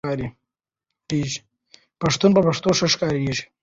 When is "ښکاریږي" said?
2.93-3.43